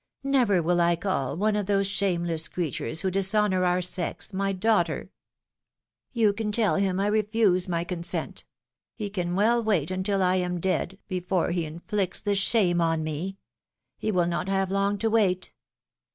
Never 0.23 0.63
will 0.63 0.81
I 0.81 0.95
call 0.95 1.37
one 1.37 1.55
of 1.55 1.67
those 1.67 1.85
shameless 1.85 2.47
creatures, 2.47 3.01
who 3.01 3.11
dishonor 3.11 3.63
our 3.65 3.83
sex, 3.83 4.33
my 4.33 4.51
daughter! 4.51 5.11
You 6.11 6.33
can 6.33 6.51
tell 6.51 6.77
him 6.77 6.99
I 6.99 7.05
refuse 7.05 7.67
my 7.67 7.83
consent. 7.83 8.43
He 8.95 9.11
can 9.11 9.35
well 9.35 9.63
wait 9.63 9.91
until 9.91 10.23
I 10.23 10.37
am 10.37 10.59
dead, 10.59 10.97
before 11.07 11.51
he 11.51 11.65
inflicts 11.65 12.19
this 12.19 12.39
shame 12.39 12.81
on 12.81 13.03
me; 13.03 13.37
he 13.95 14.11
will 14.11 14.25
not 14.25 14.49
have 14.49 14.71
long 14.71 14.97
to 14.97 15.09
wait. 15.11 15.53